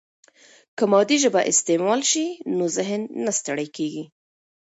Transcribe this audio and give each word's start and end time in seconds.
که 0.77 0.83
مادي 0.91 1.17
ژبه 1.23 1.41
استعمال 1.51 2.01
شي، 2.11 2.25
نو 2.57 2.65
ذهن 2.77 3.01
نه 3.25 3.31
ستړی 3.39 3.67
کیږي. 3.77 4.03